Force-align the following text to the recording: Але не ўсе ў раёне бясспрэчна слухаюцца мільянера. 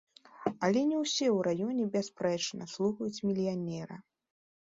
Але 0.67 0.81
не 0.91 0.97
ўсе 1.01 1.27
ў 1.35 1.37
раёне 1.49 1.83
бясспрэчна 1.95 2.63
слухаюцца 2.73 3.21
мільянера. 3.29 4.01